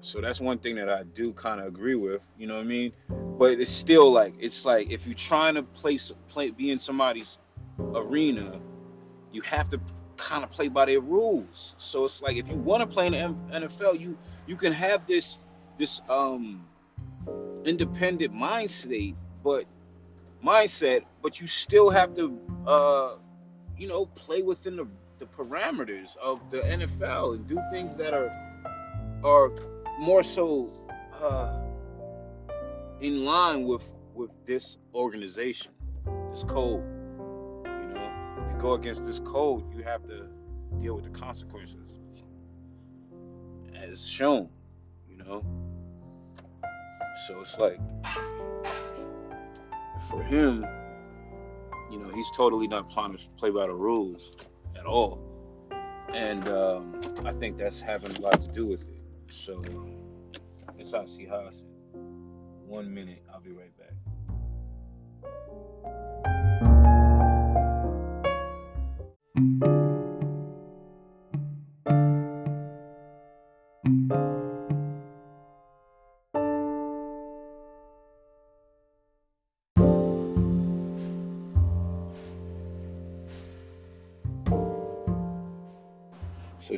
So 0.00 0.22
that's 0.22 0.40
one 0.40 0.58
thing 0.58 0.76
that 0.76 0.88
I 0.88 1.02
do 1.02 1.34
kind 1.34 1.60
of 1.60 1.66
agree 1.66 1.94
with. 1.94 2.26
You 2.38 2.46
know 2.46 2.54
what 2.54 2.62
I 2.62 2.68
mean? 2.68 2.92
But 3.38 3.60
it's 3.60 3.70
still 3.70 4.10
like 4.10 4.32
it's 4.40 4.64
like 4.64 4.90
if 4.90 5.06
you're 5.06 5.14
trying 5.14 5.56
to 5.56 5.62
place 5.62 6.10
play 6.28 6.50
be 6.52 6.70
in 6.70 6.78
somebody's 6.78 7.38
arena, 7.78 8.58
you 9.30 9.42
have 9.42 9.68
to 9.68 9.80
kind 10.16 10.42
of 10.42 10.48
play 10.48 10.68
by 10.68 10.86
their 10.86 11.00
rules. 11.00 11.74
So 11.76 12.06
it's 12.06 12.22
like 12.22 12.38
if 12.38 12.48
you 12.48 12.56
want 12.56 12.80
to 12.80 12.86
play 12.86 13.08
in 13.08 13.12
the 13.12 13.60
NFL, 13.60 14.00
you 14.00 14.16
you 14.46 14.56
can 14.56 14.72
have 14.72 15.06
this 15.06 15.38
this 15.76 16.00
um 16.08 16.64
independent 17.66 18.32
mind 18.32 18.70
state, 18.70 19.16
but 19.44 19.66
mindset, 20.44 21.02
but 21.22 21.40
you 21.40 21.46
still 21.46 21.90
have 21.90 22.14
to 22.14 22.38
uh 22.66 23.16
you 23.76 23.88
know 23.88 24.06
play 24.06 24.42
within 24.42 24.76
the 24.76 24.86
the 25.20 25.26
parameters 25.26 26.16
of 26.16 26.50
the 26.50 26.60
NFL 26.60 27.34
and 27.34 27.46
do 27.46 27.60
things 27.70 27.94
that 27.96 28.14
are 28.14 28.30
are 29.22 29.52
more 30.00 30.22
so 30.22 30.72
uh, 31.22 31.52
in 33.00 33.24
line 33.24 33.64
with 33.64 33.94
with 34.14 34.30
this 34.46 34.78
organization, 34.94 35.72
this 36.32 36.42
code. 36.42 36.82
You 37.64 37.94
know, 37.94 38.10
if 38.38 38.52
you 38.52 38.58
go 38.58 38.72
against 38.72 39.04
this 39.04 39.20
code, 39.20 39.62
you 39.74 39.82
have 39.82 40.04
to 40.06 40.26
deal 40.80 40.94
with 40.94 41.04
the 41.04 41.10
consequences, 41.10 42.00
as 43.74 44.06
shown. 44.06 44.48
You 45.06 45.18
know, 45.18 45.44
so 47.28 47.40
it's 47.40 47.58
like 47.58 47.78
for 50.08 50.22
him, 50.22 50.64
you 51.90 51.98
know, 51.98 52.10
he's 52.14 52.30
totally 52.36 52.68
not 52.68 52.88
planning 52.88 53.18
to 53.18 53.28
play 53.36 53.50
by 53.50 53.66
the 53.66 53.74
rules 53.74 54.32
at 54.78 54.86
all, 54.86 55.18
and 56.12 56.48
um, 56.48 57.00
I 57.24 57.32
think 57.32 57.58
that's 57.58 57.80
having 57.80 58.16
a 58.16 58.20
lot 58.20 58.40
to 58.40 58.48
do 58.48 58.66
with 58.66 58.88
it. 58.88 59.02
So, 59.28 59.62
it's 60.78 60.94
how 61.26 61.46
it's 61.48 61.64
one 62.66 62.92
minute. 62.92 63.22
I'll 63.32 63.40
be 63.40 63.52
right 63.52 63.72
back. 63.76 63.90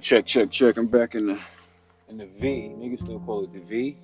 Check, 0.03 0.27
check, 0.27 0.51
check. 0.51 0.77
I'm 0.77 0.89
back 0.89 1.15
in 1.15 1.27
the 1.27 1.41
in 2.09 2.19
the 2.19 2.27
V. 2.27 2.73
Niggas 2.77 3.03
still 3.03 3.21
call 3.21 3.45
it 3.45 3.53
the 3.53 3.61
V. 3.61 3.97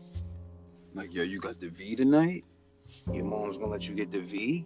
Like, 0.94 1.12
yo, 1.12 1.24
you 1.24 1.40
got 1.40 1.60
the 1.60 1.68
V 1.68 1.96
tonight? 1.96 2.44
Your 3.12 3.24
mom's 3.24 3.58
gonna 3.58 3.72
let 3.72 3.88
you 3.88 3.94
get 3.94 4.10
the 4.10 4.20
V? 4.20 4.64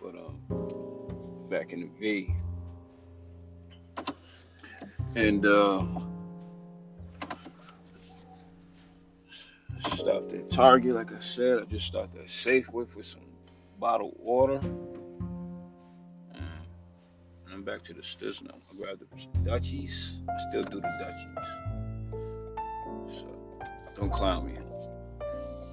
But 0.00 0.14
um 0.14 1.48
back 1.50 1.72
in 1.72 1.80
the 1.82 1.90
V. 2.00 2.34
And 5.14 5.44
uh 5.44 5.84
stopped 9.82 10.32
at 10.32 10.50
Target, 10.50 10.94
like 10.94 11.12
I 11.12 11.20
said. 11.20 11.58
I 11.60 11.64
just 11.66 11.86
stopped 11.86 12.16
at 12.16 12.26
Safeway 12.26 12.88
for 12.88 13.02
some 13.02 13.22
bottled 13.78 14.16
water. 14.18 14.60
Back 17.64 17.84
to 17.84 17.92
the 17.94 18.02
Stiz 18.02 18.42
now. 18.42 18.54
I 18.72 18.76
grab 18.76 18.98
the 18.98 19.06
Dutchies. 19.44 20.16
I 20.28 20.36
still 20.48 20.64
do 20.64 20.80
the 20.80 20.92
Dutchies. 20.98 21.38
So 23.20 23.26
don't 23.94 24.12
clown 24.12 24.46
me. 24.46 24.58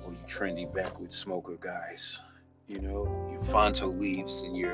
Or 0.05 0.11
you 0.11 0.17
trendy 0.27 0.71
backwoods 0.71 1.17
smoker 1.17 1.57
guys. 1.59 2.21
You 2.67 2.79
know, 2.79 3.29
your 3.31 3.41
Fronto 3.41 3.87
leaves 3.87 4.43
and 4.43 4.55
your 4.55 4.73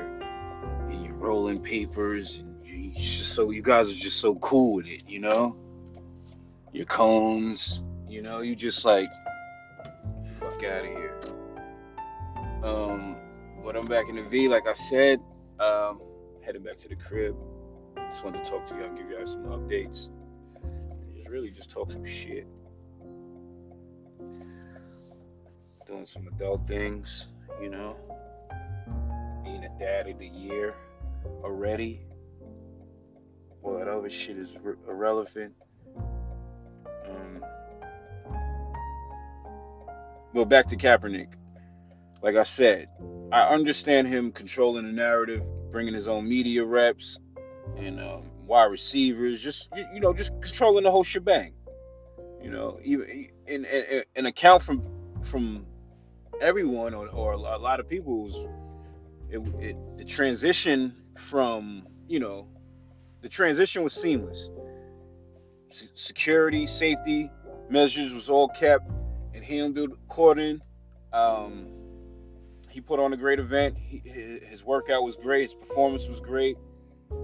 and 0.90 1.06
your 1.06 1.14
rolling 1.14 1.62
papers 1.62 2.36
and 2.36 2.66
you 2.66 2.90
just 2.90 3.32
so 3.32 3.50
you 3.50 3.62
guys 3.62 3.88
are 3.88 3.94
just 3.94 4.20
so 4.20 4.34
cool 4.34 4.74
with 4.74 4.86
it, 4.86 5.08
you 5.08 5.20
know? 5.20 5.56
Your 6.74 6.84
cones, 6.84 7.82
you 8.10 8.20
know, 8.20 8.40
you 8.42 8.54
just 8.54 8.84
like 8.84 9.08
fuck 10.38 10.62
out 10.64 10.84
of 10.84 10.90
here. 10.90 11.18
Um 12.62 13.16
but 13.64 13.74
I'm 13.74 13.86
back 13.86 14.10
in 14.10 14.16
the 14.16 14.22
V, 14.22 14.48
like 14.48 14.66
I 14.66 14.74
said. 14.74 15.18
Heading 16.46 16.62
back 16.62 16.78
to 16.78 16.88
the 16.88 16.94
crib. 16.94 17.34
Just 17.96 18.24
wanted 18.24 18.44
to 18.44 18.48
talk 18.48 18.68
to 18.68 18.76
y'all, 18.76 18.94
give 18.94 19.10
y'all 19.10 19.26
some 19.26 19.46
updates. 19.46 20.06
And 20.62 21.16
just 21.16 21.28
really 21.28 21.50
just 21.50 21.72
talk 21.72 21.90
some 21.90 22.04
shit. 22.04 22.46
Doing 25.88 26.06
some 26.06 26.28
adult 26.28 26.68
things, 26.68 27.26
you 27.60 27.68
know. 27.68 27.96
Being 29.42 29.64
a 29.64 29.76
dad 29.80 30.06
of 30.06 30.20
the 30.20 30.28
year 30.28 30.76
already. 31.42 32.02
Well, 33.60 33.80
that 33.80 33.88
other 33.88 34.08
shit 34.08 34.38
is 34.38 34.56
irrelevant. 34.86 35.52
Um, 37.08 37.44
well, 40.32 40.44
back 40.44 40.68
to 40.68 40.76
Kaepernick. 40.76 41.32
Like 42.22 42.36
I 42.36 42.44
said, 42.44 42.86
I 43.32 43.48
understand 43.48 44.06
him 44.06 44.30
controlling 44.30 44.86
the 44.86 44.92
narrative, 44.92 45.42
bringing 45.76 45.92
his 45.92 46.08
own 46.08 46.26
media 46.26 46.64
reps 46.64 47.18
and 47.76 48.00
um, 48.00 48.22
wide 48.46 48.64
receivers, 48.70 49.42
just 49.42 49.68
you 49.92 50.00
know, 50.00 50.14
just 50.14 50.32
controlling 50.40 50.84
the 50.84 50.90
whole 50.90 51.04
shebang. 51.04 51.52
You 52.42 52.50
know, 52.50 52.80
even 52.82 53.28
and, 53.46 53.66
and 54.16 54.26
account 54.26 54.62
from 54.62 54.80
from 55.22 55.66
everyone 56.40 56.94
or, 56.94 57.08
or 57.08 57.32
a 57.32 57.36
lot 57.36 57.78
of 57.78 57.90
people 57.90 58.22
it, 59.28 59.38
it 59.60 59.76
the 59.98 60.04
transition 60.06 60.94
from 61.18 61.86
you 62.08 62.20
know 62.20 62.48
the 63.20 63.28
transition 63.28 63.82
was 63.82 63.92
seamless. 63.92 64.48
S- 65.70 65.88
security, 65.94 66.66
safety 66.66 67.30
measures 67.68 68.14
was 68.14 68.30
all 68.30 68.48
kept 68.48 68.90
and 69.34 69.44
handled 69.44 69.92
according. 69.92 70.62
Um, 71.12 71.68
he 72.76 72.82
put 72.82 73.00
on 73.00 73.10
a 73.14 73.16
great 73.16 73.38
event. 73.38 73.74
He, 73.78 74.02
his, 74.04 74.62
workout 74.62 75.02
was 75.02 75.16
great. 75.16 75.44
His 75.44 75.54
performance 75.54 76.08
was 76.10 76.20
great. 76.20 76.58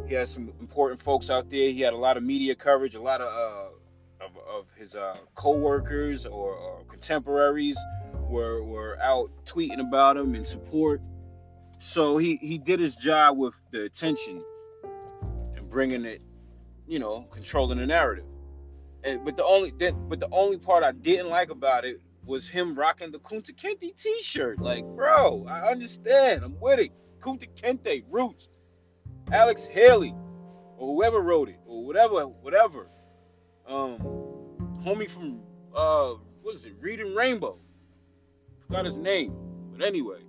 He 0.06 0.14
had 0.14 0.26
some 0.26 0.50
important 0.60 0.98
folks 0.98 1.28
out 1.28 1.50
there. 1.50 1.68
He 1.70 1.82
had 1.82 1.92
a 1.92 1.96
lot 1.98 2.16
of 2.16 2.22
media 2.22 2.54
coverage. 2.54 2.94
A 2.94 3.02
lot 3.02 3.20
of 3.20 3.28
uh, 3.28 4.24
of, 4.24 4.30
of 4.48 4.66
his 4.76 4.94
uh, 4.94 5.18
co-workers 5.34 6.24
or, 6.24 6.54
or 6.54 6.84
contemporaries 6.84 7.78
were 8.30 8.64
were 8.64 8.98
out 9.02 9.30
tweeting 9.44 9.78
about 9.78 10.16
him 10.16 10.34
in 10.34 10.46
support. 10.46 11.02
So 11.80 12.16
he 12.16 12.36
he 12.36 12.56
did 12.56 12.80
his 12.80 12.96
job 12.96 13.36
with 13.36 13.54
the 13.72 13.84
attention 13.84 14.42
and 15.54 15.68
bringing 15.68 16.06
it, 16.06 16.22
you 16.88 16.98
know, 16.98 17.26
controlling 17.30 17.76
the 17.76 17.86
narrative. 17.86 18.24
And, 19.04 19.22
but 19.22 19.36
the 19.36 19.44
only 19.44 19.70
that, 19.80 19.92
but 20.08 20.18
the 20.18 20.30
only 20.32 20.56
part 20.56 20.82
I 20.82 20.92
didn't 20.92 21.28
like 21.28 21.50
about 21.50 21.84
it 21.84 22.00
was 22.24 22.48
him 22.48 22.74
rocking 22.74 23.10
the 23.10 23.18
Kunta 23.18 23.52
Kinte 23.54 23.96
T-shirt. 23.96 24.60
Like, 24.60 24.84
bro, 24.84 25.46
I 25.48 25.70
understand. 25.70 26.44
I'm 26.44 26.58
with 26.60 26.80
it. 26.80 26.92
Kunta 27.20 27.48
Kinte, 27.56 28.04
Roots, 28.10 28.48
Alex 29.30 29.66
Haley, 29.66 30.14
or 30.76 30.94
whoever 30.94 31.20
wrote 31.20 31.48
it, 31.48 31.60
or 31.66 31.84
whatever, 31.84 32.24
whatever. 32.26 32.88
Um, 33.66 33.98
homie 34.84 35.08
from 35.08 35.40
uh, 35.74 36.14
what 36.42 36.54
is 36.54 36.64
it? 36.64 36.74
Reading 36.80 37.14
Rainbow. 37.14 37.58
Forgot 38.66 38.86
his 38.86 38.98
name, 38.98 39.34
but 39.72 39.86
anyway, 39.86 40.20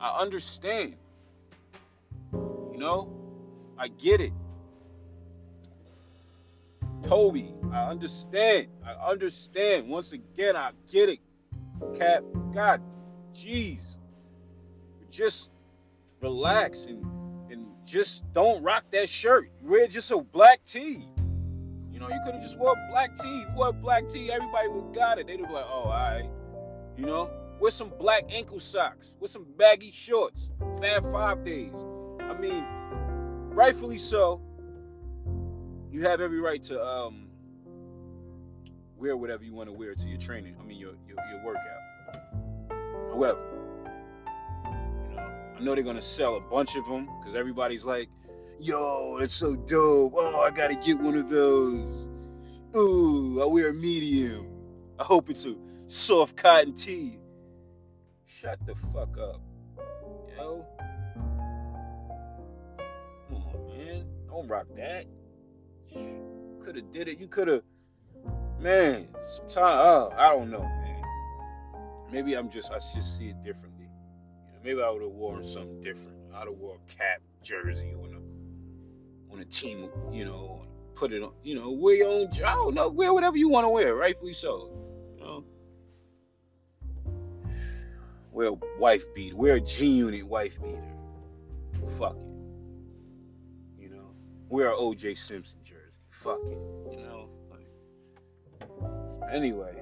I 0.00 0.18
understand. 0.20 0.96
You 2.32 2.78
know, 2.78 3.12
I 3.78 3.88
get 3.88 4.20
it. 4.20 4.32
Toby, 7.06 7.52
I 7.76 7.90
understand. 7.90 8.68
I 8.84 8.92
understand. 9.10 9.88
Once 9.88 10.12
again, 10.12 10.56
I 10.56 10.70
get 10.90 11.10
it. 11.10 11.18
Cap, 11.94 12.24
God, 12.54 12.80
jeez. 13.34 13.96
Just 15.10 15.50
relax 16.22 16.86
and 16.86 17.04
and 17.50 17.66
just 17.84 18.24
don't 18.32 18.62
rock 18.62 18.84
that 18.92 19.10
shirt. 19.10 19.50
Wear 19.62 19.86
just 19.88 20.10
a 20.10 20.18
black 20.18 20.64
tee. 20.64 21.06
You 21.92 22.00
know, 22.00 22.08
you 22.08 22.18
could 22.24 22.34
have 22.34 22.42
just 22.42 22.58
wore 22.58 22.74
black 22.90 23.14
tee. 23.18 23.40
You 23.40 23.46
wore 23.54 23.72
black 23.72 24.08
tee, 24.08 24.32
everybody 24.32 24.68
would 24.68 24.94
got 24.94 25.18
it. 25.18 25.26
They'd 25.26 25.36
be 25.36 25.42
like, 25.42 25.66
oh, 25.68 25.84
all 25.84 25.90
right. 25.90 26.28
You 26.96 27.04
know, 27.04 27.30
wear 27.60 27.70
some 27.70 27.92
black 27.98 28.24
ankle 28.30 28.60
socks, 28.60 29.16
with 29.20 29.30
some 29.30 29.46
baggy 29.58 29.90
shorts. 29.90 30.50
Fab 30.80 31.04
Five 31.12 31.44
days. 31.44 31.74
I 32.20 32.32
mean, 32.34 32.64
rightfully 33.50 33.98
so. 33.98 34.40
You 35.92 36.02
have 36.02 36.20
every 36.20 36.40
right 36.40 36.62
to 36.64 36.82
um 36.82 37.25
wear 38.98 39.16
whatever 39.16 39.44
you 39.44 39.52
want 39.52 39.68
to 39.68 39.72
wear 39.72 39.94
to 39.94 40.08
your 40.08 40.18
training. 40.18 40.56
I 40.60 40.64
mean 40.64 40.78
your 40.78 40.92
your, 41.06 41.16
your 41.30 41.44
workout. 41.44 41.82
However, 43.10 43.40
you 45.10 45.16
know, 45.16 45.22
I 45.56 45.60
know 45.60 45.74
they're 45.74 45.84
gonna 45.84 46.02
sell 46.02 46.36
a 46.36 46.40
bunch 46.40 46.76
of 46.76 46.84
them 46.86 47.08
because 47.18 47.34
everybody's 47.34 47.84
like, 47.84 48.08
"Yo, 48.60 49.18
it's 49.20 49.34
so 49.34 49.56
dope! 49.56 50.12
Oh, 50.16 50.40
I 50.40 50.50
gotta 50.50 50.74
get 50.74 50.98
one 50.98 51.16
of 51.16 51.28
those." 51.28 52.10
Ooh, 52.76 53.40
I 53.42 53.46
wear 53.46 53.70
a 53.70 53.74
medium. 53.74 54.46
I 54.98 55.04
hope 55.04 55.30
it's 55.30 55.46
a 55.46 55.54
soft 55.86 56.36
cotton 56.36 56.74
tee. 56.74 57.18
Shut 58.26 58.58
the 58.66 58.74
fuck 58.74 59.16
up, 59.18 59.40
yo. 60.36 60.66
Come 63.28 63.36
on, 63.36 63.78
man. 63.78 64.04
Don't 64.28 64.46
rock 64.48 64.66
that. 64.76 65.06
Could 66.62 66.76
have 66.76 66.92
did 66.92 67.08
it. 67.08 67.18
You 67.18 67.28
could 67.28 67.48
have, 67.48 67.62
man. 68.60 69.08
Sometimes, 69.26 69.50
oh, 69.56 70.12
uh, 70.12 70.14
I 70.18 70.30
don't 70.30 70.50
know, 70.50 70.60
man. 70.60 71.02
Maybe 72.10 72.34
I'm 72.34 72.48
just, 72.48 72.70
I 72.70 72.76
just 72.76 73.18
see 73.18 73.28
it 73.28 73.42
differently. 73.44 73.88
You 74.46 74.52
know, 74.52 74.58
maybe 74.64 74.82
I 74.82 74.90
would 74.90 75.02
have 75.02 75.10
worn 75.10 75.44
something 75.44 75.82
different. 75.82 76.16
I'd 76.34 76.46
have 76.46 76.56
wore 76.56 76.76
a 76.76 76.92
cap 76.92 77.20
jersey 77.42 77.94
on 77.94 78.14
a, 78.14 79.32
on 79.32 79.40
a 79.40 79.44
team, 79.44 79.88
you 80.12 80.24
know, 80.24 80.66
put 80.94 81.12
it 81.12 81.22
on, 81.22 81.32
you 81.42 81.54
know, 81.54 81.70
wear 81.70 81.94
your 81.94 82.08
own. 82.08 82.28
I 82.44 82.54
don't 82.54 82.74
know, 82.74 82.88
wear 82.88 83.12
whatever 83.12 83.36
you 83.36 83.48
want 83.48 83.64
to 83.64 83.68
wear, 83.68 83.94
rightfully 83.94 84.34
so. 84.34 84.70
You 85.18 85.24
know, 85.24 85.44
wear 88.30 88.48
a 88.48 88.54
wife 88.78 89.12
beater, 89.14 89.36
wear 89.36 89.54
a 89.56 89.60
G 89.60 89.86
Unit 89.86 90.26
wife 90.26 90.62
beater. 90.62 90.82
Fuck 91.96 92.16
it. 92.16 93.82
You 93.82 93.90
know, 93.90 94.10
wear 94.48 94.72
a 94.72 94.76
OJ 94.76 95.18
Simpson 95.18 95.60
jersey. 95.64 95.80
Fuck 96.10 96.40
it. 96.44 96.58
You 96.90 96.98
know. 96.98 97.25
Anyway, 99.32 99.74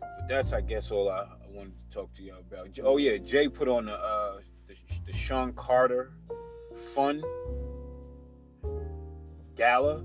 but 0.00 0.28
that's 0.28 0.52
I 0.52 0.60
guess 0.60 0.90
all 0.90 1.08
I, 1.08 1.20
I 1.20 1.46
wanted 1.52 1.72
to 1.90 1.94
talk 1.94 2.12
to 2.14 2.22
y'all 2.22 2.38
about. 2.40 2.68
Oh 2.82 2.96
yeah, 2.96 3.16
Jay 3.18 3.48
put 3.48 3.68
on 3.68 3.86
the 3.86 3.94
uh, 3.94 4.38
the, 4.66 4.74
the 5.06 5.12
Shawn 5.12 5.52
Carter 5.52 6.12
Fun 6.76 7.22
gala. 9.56 10.02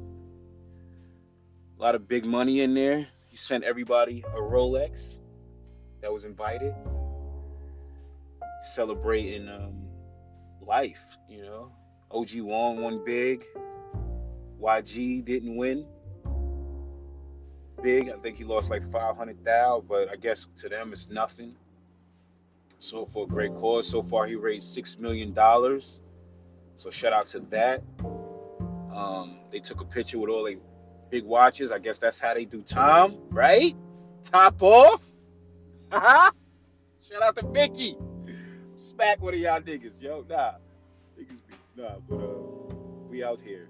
A 1.77 1.81
lot 1.81 1.95
of 1.95 2.07
big 2.07 2.25
money 2.25 2.61
in 2.61 2.73
there. 2.73 3.07
He 3.29 3.37
sent 3.37 3.63
everybody 3.63 4.23
a 4.33 4.39
Rolex 4.39 5.17
that 6.01 6.11
was 6.11 6.23
invited, 6.23 6.73
celebrating 8.61 9.49
um, 9.49 9.87
life. 10.61 11.03
You 11.29 11.41
know, 11.43 11.71
OG 12.11 12.41
Wong 12.41 12.81
won 12.81 13.03
big. 13.03 13.43
YG 14.61 15.25
didn't 15.25 15.55
win 15.57 15.85
big. 17.81 18.09
I 18.09 18.17
think 18.17 18.37
he 18.37 18.43
lost 18.43 18.69
like 18.69 18.83
500,000, 18.83 19.87
but 19.87 20.09
I 20.11 20.15
guess 20.15 20.47
to 20.59 20.69
them 20.69 20.93
it's 20.93 21.09
nothing. 21.09 21.55
So 22.79 23.05
for 23.05 23.25
a 23.25 23.27
great 23.27 23.53
cause, 23.55 23.87
so 23.87 24.03
far 24.03 24.27
he 24.27 24.35
raised 24.35 24.67
six 24.67 24.97
million 24.97 25.33
dollars. 25.33 26.01
So 26.77 26.89
shout 26.91 27.13
out 27.13 27.27
to 27.27 27.39
that. 27.51 27.81
Um, 28.93 29.39
they 29.51 29.59
took 29.59 29.81
a 29.81 29.85
picture 29.85 30.19
with 30.19 30.29
all 30.29 30.45
the 30.45 30.57
big 31.09 31.23
watches. 31.23 31.71
I 31.71 31.79
guess 31.79 31.97
that's 31.97 32.19
how 32.19 32.33
they 32.33 32.45
do 32.45 32.61
time, 32.61 33.17
right? 33.29 33.75
Top 34.23 34.61
off. 34.61 35.01
Shout 35.91 37.21
out 37.21 37.35
to 37.37 37.47
Vicky. 37.47 37.97
Smack 38.77 39.21
one 39.21 39.33
of 39.33 39.39
y'all 39.39 39.61
niggas, 39.61 40.01
yo. 40.01 40.25
Nah, 40.27 40.53
niggas 41.17 41.39
be 41.47 41.55
nah, 41.75 41.99
but 42.09 42.15
uh, 42.15 42.75
we 43.09 43.23
out 43.23 43.39
here. 43.39 43.69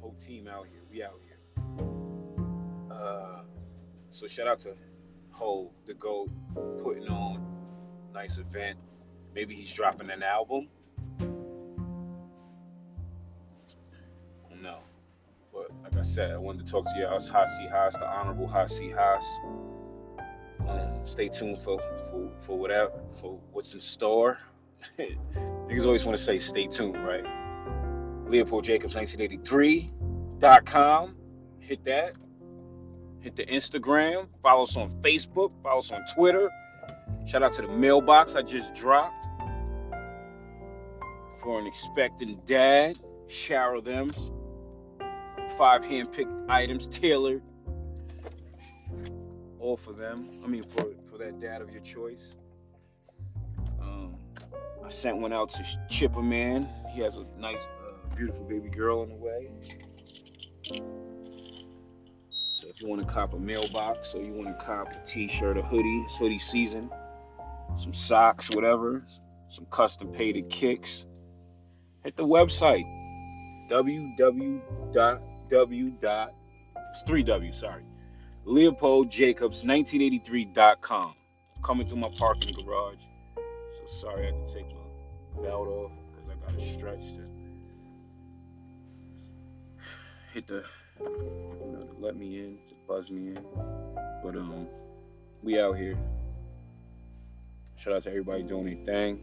Whole 0.00 0.14
team 0.14 0.48
out 0.48 0.66
here. 0.70 0.80
We 0.90 1.02
out 1.02 1.20
here. 1.24 1.31
Uh, 2.92 3.40
so 4.10 4.26
shout 4.26 4.46
out 4.46 4.60
to 4.60 4.74
Ho, 5.30 5.72
the 5.86 5.94
GOAT, 5.94 6.28
putting 6.82 7.08
on 7.08 7.42
nice 8.12 8.36
event. 8.38 8.78
Maybe 9.34 9.54
he's 9.54 9.72
dropping 9.72 10.10
an 10.10 10.22
album. 10.22 10.68
No. 14.60 14.80
But 15.52 15.70
like 15.82 15.96
I 15.96 16.02
said, 16.02 16.32
I 16.32 16.36
wanted 16.36 16.66
to 16.66 16.72
talk 16.72 16.84
to 16.84 16.92
y'all. 16.98 17.16
It's 17.16 17.28
Hot 17.28 17.48
Seat 17.50 17.70
Haas, 17.70 17.94
the 17.94 18.06
Honorable 18.06 18.46
Hot 18.46 18.70
Seat 18.70 18.92
Haas. 18.92 19.24
Um, 20.68 21.00
stay 21.04 21.28
tuned 21.28 21.58
for, 21.58 21.80
for 22.08 22.30
for 22.38 22.56
whatever 22.56 22.92
for 23.14 23.40
what's 23.52 23.74
in 23.74 23.80
store. 23.80 24.38
Niggas 24.98 25.86
always 25.86 26.04
want 26.04 26.16
to 26.16 26.22
say 26.22 26.38
stay 26.38 26.68
tuned, 26.68 27.04
right? 27.04 27.24
Leopold 28.28 28.62
Jacobs 28.64 28.94
1983.com. 28.94 31.16
Hit 31.58 31.84
that. 31.84 32.12
Hit 33.22 33.36
the 33.36 33.46
Instagram. 33.46 34.26
Follow 34.42 34.64
us 34.64 34.76
on 34.76 34.90
Facebook. 35.00 35.52
Follow 35.62 35.78
us 35.78 35.90
on 35.90 36.04
Twitter. 36.14 36.50
Shout 37.26 37.42
out 37.42 37.52
to 37.54 37.62
the 37.62 37.68
mailbox 37.68 38.34
I 38.34 38.42
just 38.42 38.74
dropped 38.74 39.26
for 41.38 41.58
an 41.58 41.66
expecting 41.66 42.40
dad. 42.46 42.98
Shower 43.28 43.80
them. 43.80 44.12
Five 45.56 45.84
hand-picked 45.84 46.50
items 46.50 46.86
tailored 46.88 47.42
all 49.62 49.76
for 49.76 49.92
them. 49.92 50.28
I 50.44 50.48
mean, 50.48 50.64
for 50.64 50.86
for 51.10 51.18
that 51.18 51.40
dad 51.40 51.62
of 51.62 51.70
your 51.70 51.82
choice. 51.82 52.36
Um, 53.80 54.16
I 54.84 54.88
sent 54.88 55.18
one 55.18 55.32
out 55.32 55.50
to 55.50 55.64
Chipper 55.88 56.22
Man. 56.22 56.68
He 56.92 57.00
has 57.02 57.16
a 57.16 57.24
nice, 57.38 57.60
uh, 57.60 58.14
beautiful 58.16 58.44
baby 58.44 58.68
girl 58.68 59.00
on 59.00 59.08
the 59.08 59.14
way. 59.14 59.50
You 62.82 62.88
want 62.88 63.06
to 63.06 63.06
cop 63.06 63.32
a 63.32 63.38
mailbox 63.38 64.12
or 64.12 64.20
you 64.22 64.32
want 64.32 64.48
to 64.48 64.54
cop 64.64 64.88
a 64.88 65.06
T-shirt, 65.06 65.56
a 65.56 65.62
hoodie, 65.62 66.02
it's 66.04 66.16
hoodie 66.16 66.40
season, 66.40 66.90
some 67.78 67.94
socks, 67.94 68.50
whatever, 68.50 69.06
some 69.50 69.66
custom 69.66 70.08
painted 70.08 70.50
kicks, 70.50 71.06
hit 72.02 72.16
the 72.16 72.26
website 72.26 72.82
www. 73.70 74.60
It's 76.90 77.02
three 77.02 77.22
W. 77.22 77.52
Sorry. 77.52 77.84
LeopoldJacobs1983.com. 78.46 81.14
Coming 81.62 81.86
through 81.86 81.98
my 81.98 82.10
parking 82.18 82.56
garage. 82.64 82.98
So 83.36 83.86
sorry 83.86 84.24
I 84.24 84.26
had 84.26 84.44
to 84.44 84.52
take 84.52 84.66
my 84.66 85.42
belt 85.44 85.68
off 85.68 85.92
because 86.10 86.28
I 86.28 86.34
got 86.52 86.60
stretch 86.60 87.14
to 87.14 87.22
hit 90.34 90.48
the, 90.48 90.64
you 91.00 91.70
know, 91.72 91.88
let 92.00 92.16
me 92.16 92.40
in, 92.40 92.58
to 92.82 92.88
buzz 92.92 93.10
me 93.10 93.28
in. 93.28 93.44
But 94.22 94.36
um, 94.36 94.66
we 95.42 95.60
out 95.60 95.76
here. 95.76 95.96
Shout 97.76 97.94
out 97.94 98.02
to 98.04 98.10
everybody 98.10 98.42
doing 98.42 98.64
their 98.66 98.84
thing. 98.84 99.18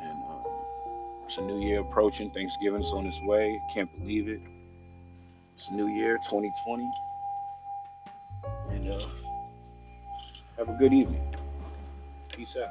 And 0.00 0.22
um, 0.30 0.44
it's 1.24 1.38
a 1.38 1.42
new 1.42 1.60
year 1.60 1.80
approaching. 1.80 2.30
Thanksgiving's 2.30 2.92
on 2.92 3.06
its 3.06 3.20
way. 3.22 3.60
Can't 3.74 3.90
believe 3.98 4.28
it. 4.28 4.40
It's 5.56 5.68
a 5.68 5.74
new 5.74 5.88
year, 5.88 6.18
2020. 6.18 6.90
And 8.70 8.90
uh, 8.90 9.06
have 10.58 10.68
a 10.68 10.76
good 10.78 10.92
evening. 10.92 11.34
Peace 12.30 12.56
out. 12.56 12.68